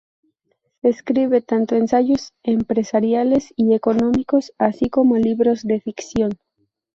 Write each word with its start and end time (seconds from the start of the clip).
Escribe 0.81 1.41
tanto 1.41 1.75
ensayos 1.75 2.33
empresariales 2.41 3.53
y 3.55 3.75
económicos, 3.75 4.51
así 4.57 4.89
como 4.89 5.17
libros 5.17 5.61
de 5.61 5.79
ficción. 5.79 6.39